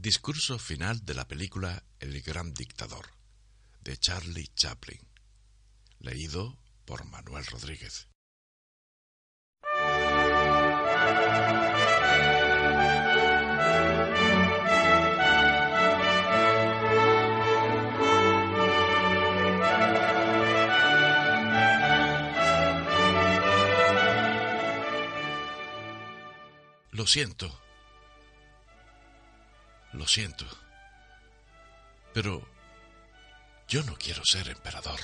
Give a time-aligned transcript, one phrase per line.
[0.00, 3.06] Discurso final de la película El Gran Dictador,
[3.80, 5.00] de Charlie Chaplin.
[5.98, 8.06] Leído por Manuel Rodríguez.
[26.92, 27.67] Lo siento.
[29.98, 30.46] Lo siento.
[32.14, 32.48] Pero
[33.66, 35.00] yo no quiero ser emperador.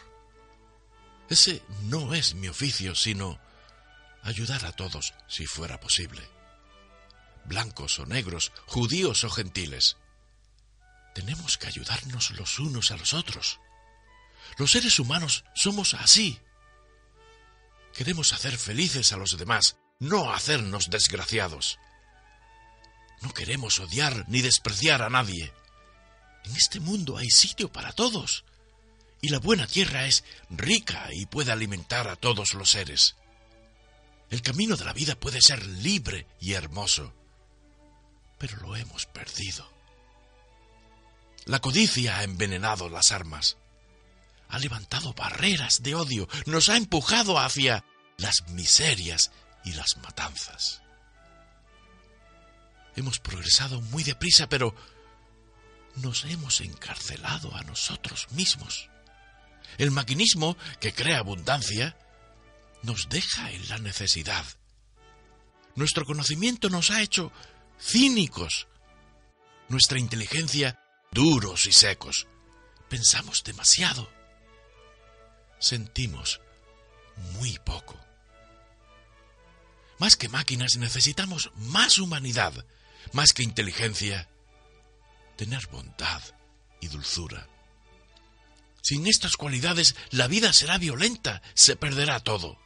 [1.28, 3.40] Ese no es mi oficio, sino
[4.22, 6.22] ayudar a todos si fuera posible.
[7.44, 9.96] Blancos o negros, judíos o gentiles.
[11.12, 13.58] Tenemos que ayudarnos los unos a los otros.
[14.58, 16.40] Los seres humanos somos así.
[17.94, 21.80] Queremos hacer felices a los demás, no hacernos desgraciados.
[23.24, 25.50] No queremos odiar ni despreciar a nadie.
[26.44, 28.44] En este mundo hay sitio para todos,
[29.22, 33.16] y la buena tierra es rica y puede alimentar a todos los seres.
[34.28, 37.14] El camino de la vida puede ser libre y hermoso,
[38.38, 39.72] pero lo hemos perdido.
[41.46, 43.56] La codicia ha envenenado las armas,
[44.50, 47.84] ha levantado barreras de odio, nos ha empujado hacia
[48.18, 49.30] las miserias
[49.64, 50.83] y las matanzas.
[52.96, 54.74] Hemos progresado muy deprisa, pero
[55.96, 58.88] nos hemos encarcelado a nosotros mismos.
[59.78, 61.96] El maquinismo, que crea abundancia,
[62.82, 64.44] nos deja en la necesidad.
[65.74, 67.32] Nuestro conocimiento nos ha hecho
[67.80, 68.68] cínicos.
[69.68, 70.78] Nuestra inteligencia
[71.10, 72.26] duros y secos.
[72.88, 74.08] Pensamos demasiado.
[75.58, 76.40] Sentimos
[77.38, 77.98] muy poco.
[79.98, 82.52] Más que máquinas necesitamos más humanidad,
[83.12, 84.28] más que inteligencia,
[85.36, 86.22] tener bondad
[86.80, 87.48] y dulzura.
[88.82, 92.58] Sin estas cualidades la vida será violenta, se perderá todo.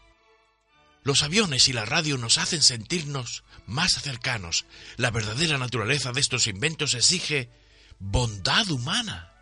[1.05, 4.67] Los aviones y la radio nos hacen sentirnos más cercanos.
[4.97, 7.51] La verdadera naturaleza de estos inventos exige
[7.99, 9.33] bondad humana,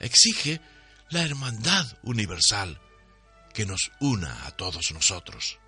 [0.00, 0.60] exige
[1.10, 2.80] la hermandad universal
[3.52, 5.58] que nos una a todos nosotros.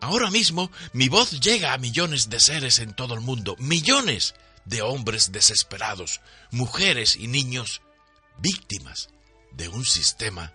[0.00, 4.34] Ahora mismo mi voz llega a millones de seres en todo el mundo, millones
[4.64, 7.82] de hombres desesperados, mujeres y niños
[8.38, 9.10] víctimas
[9.52, 10.54] de un sistema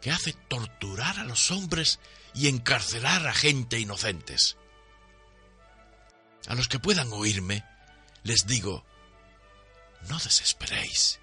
[0.00, 1.98] que hace torturar a los hombres
[2.34, 4.56] y encarcelar a gente inocentes.
[6.46, 7.64] A los que puedan oírme,
[8.22, 8.84] les digo,
[10.08, 11.18] no desesperéis.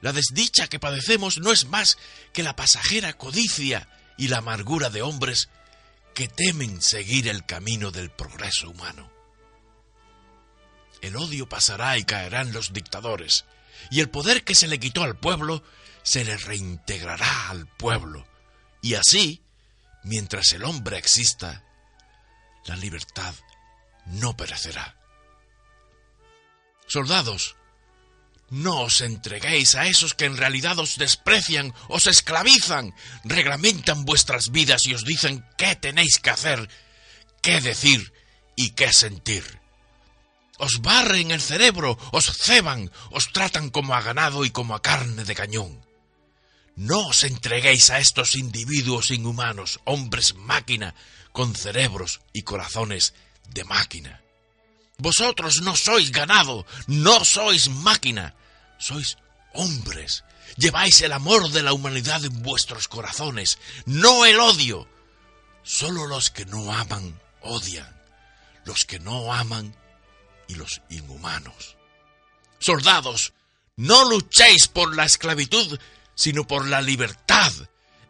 [0.00, 1.98] La desdicha que padecemos no es más
[2.32, 3.86] que la pasajera codicia
[4.16, 5.50] y la amargura de hombres
[6.20, 9.10] que temen seguir el camino del progreso humano.
[11.00, 13.46] El odio pasará y caerán los dictadores,
[13.90, 15.62] y el poder que se le quitó al pueblo
[16.02, 18.28] se le reintegrará al pueblo,
[18.82, 19.42] y así,
[20.04, 21.64] mientras el hombre exista,
[22.66, 23.34] la libertad
[24.04, 25.00] no perecerá.
[26.86, 27.56] Soldados,
[28.50, 32.94] no os entreguéis a esos que en realidad os desprecian, os esclavizan,
[33.24, 36.68] reglamentan vuestras vidas y os dicen qué tenéis que hacer,
[37.42, 38.12] qué decir
[38.56, 39.60] y qué sentir.
[40.58, 45.24] Os barren el cerebro, os ceban, os tratan como a ganado y como a carne
[45.24, 45.86] de cañón.
[46.76, 50.94] No os entreguéis a estos individuos inhumanos, hombres máquina,
[51.32, 53.14] con cerebros y corazones
[53.48, 54.20] de máquina.
[54.98, 58.34] Vosotros no sois ganado, no sois máquina,
[58.80, 59.16] sois
[59.52, 60.24] hombres.
[60.56, 64.88] Lleváis el amor de la humanidad en vuestros corazones, no el odio.
[65.62, 67.94] Solo los que no aman odian,
[68.64, 69.76] los que no aman
[70.48, 71.76] y los inhumanos.
[72.58, 73.32] Soldados,
[73.76, 75.78] no luchéis por la esclavitud,
[76.14, 77.52] sino por la libertad.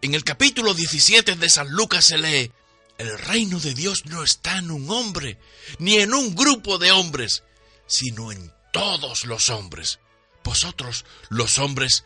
[0.01, 2.51] En el capítulo 17 de San Lucas se lee,
[2.99, 5.39] el reino de Dios no está en un hombre,
[5.79, 7.43] ni en un grupo de hombres,
[7.87, 9.99] sino en todos los hombres.
[10.45, 12.05] Vosotros, los hombres,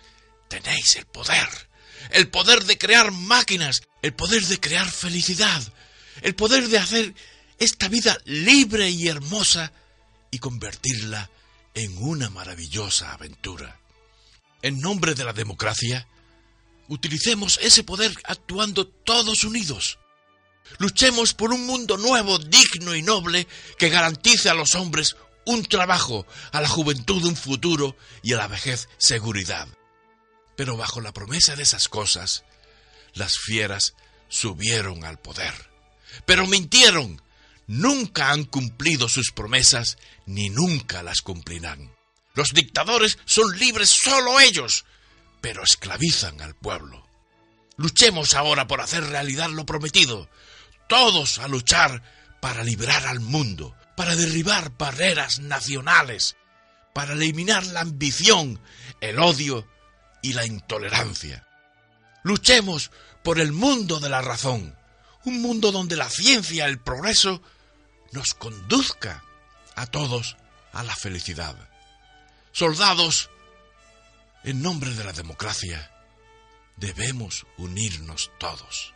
[0.49, 1.49] tenéis el poder,
[2.11, 5.63] el poder de crear máquinas, el poder de crear felicidad,
[6.23, 7.15] el poder de hacer
[7.59, 9.73] esta vida libre y hermosa
[10.31, 11.31] y convertirla
[11.75, 13.79] en una maravillosa aventura.
[14.63, 16.07] En nombre de la democracia,
[16.89, 19.99] utilicemos ese poder actuando todos unidos.
[20.79, 23.47] Luchemos por un mundo nuevo, digno y noble
[23.79, 28.49] que garantice a los hombres un trabajo, a la juventud un futuro y a la
[28.49, 29.69] vejez seguridad.
[30.57, 32.45] Pero bajo la promesa de esas cosas,
[33.13, 33.95] las fieras
[34.29, 35.55] subieron al poder.
[36.27, 37.23] Pero mintieron.
[37.67, 39.97] Nunca han cumplido sus promesas
[40.27, 41.95] ni nunca las cumplirán.
[42.35, 44.85] Los dictadores son libres solo ellos,
[45.41, 47.09] pero esclavizan al pueblo.
[47.77, 50.29] Luchemos ahora por hacer realidad lo prometido.
[50.89, 52.03] Todos a luchar
[52.41, 56.37] para liberar al mundo, para derribar barreras nacionales,
[56.93, 58.61] para eliminar la ambición,
[59.01, 59.69] el odio
[60.23, 61.47] y la intolerancia.
[62.23, 62.91] Luchemos
[63.23, 64.77] por el mundo de la razón,
[65.25, 67.43] un mundo donde la ciencia, el progreso,
[68.13, 69.25] nos conduzca
[69.75, 70.37] a todos
[70.73, 71.57] a la felicidad.
[72.53, 73.31] Soldados,
[74.45, 75.91] en nombre de la democracia,
[76.77, 78.94] debemos unirnos todos.